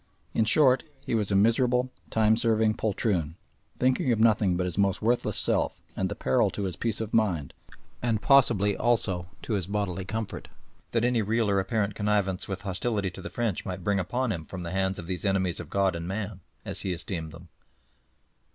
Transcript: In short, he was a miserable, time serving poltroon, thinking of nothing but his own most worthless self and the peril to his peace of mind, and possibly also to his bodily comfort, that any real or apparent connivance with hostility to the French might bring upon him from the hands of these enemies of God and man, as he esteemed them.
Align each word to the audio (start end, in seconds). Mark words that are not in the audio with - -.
In 0.33 0.45
short, 0.45 0.83
he 1.01 1.13
was 1.13 1.29
a 1.29 1.35
miserable, 1.35 1.91
time 2.09 2.35
serving 2.35 2.73
poltroon, 2.73 3.35
thinking 3.77 4.11
of 4.11 4.19
nothing 4.19 4.57
but 4.57 4.65
his 4.65 4.75
own 4.75 4.81
most 4.81 4.99
worthless 4.99 5.37
self 5.37 5.79
and 5.95 6.09
the 6.09 6.15
peril 6.15 6.49
to 6.49 6.63
his 6.63 6.75
peace 6.75 6.99
of 7.01 7.13
mind, 7.13 7.53
and 8.01 8.19
possibly 8.19 8.75
also 8.75 9.27
to 9.43 9.53
his 9.53 9.67
bodily 9.67 10.03
comfort, 10.03 10.47
that 10.91 11.05
any 11.05 11.21
real 11.21 11.51
or 11.51 11.59
apparent 11.59 11.93
connivance 11.93 12.47
with 12.47 12.61
hostility 12.63 13.11
to 13.11 13.21
the 13.21 13.29
French 13.29 13.63
might 13.63 13.83
bring 13.83 13.99
upon 13.99 14.31
him 14.31 14.43
from 14.43 14.63
the 14.63 14.71
hands 14.71 14.97
of 14.97 15.05
these 15.05 15.23
enemies 15.23 15.59
of 15.59 15.69
God 15.69 15.95
and 15.95 16.07
man, 16.07 16.39
as 16.65 16.81
he 16.81 16.93
esteemed 16.93 17.31
them. 17.31 17.49